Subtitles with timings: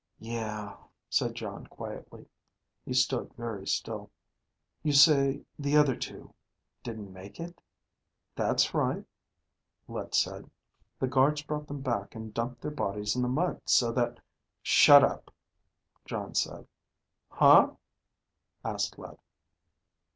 [0.17, 0.77] "Yeah,"
[1.11, 2.25] said Jon quietly.
[2.83, 4.09] He stood very still.
[4.81, 6.33] "You say the other two...
[6.81, 7.61] didn't make it?"
[8.35, 9.05] "That's right,"
[9.87, 10.49] Let said.
[10.97, 14.19] "The guards brought them back and dumped their bodies in the mud so that..."
[14.63, 15.31] "Shut up,"
[16.07, 16.65] Jon said.
[17.29, 17.75] "Huh?"
[18.65, 19.19] asked Let.